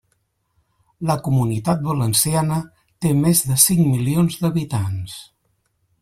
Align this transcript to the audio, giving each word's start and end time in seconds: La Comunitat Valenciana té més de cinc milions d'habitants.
La 1.09 1.17
Comunitat 1.27 1.83
Valenciana 1.89 2.57
té 3.05 3.11
més 3.21 3.41
de 3.49 3.57
cinc 3.67 3.83
milions 3.93 4.39
d'habitants. 4.43 5.19